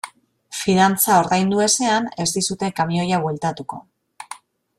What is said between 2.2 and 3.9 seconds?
ez dizute kamioia bueltatuko.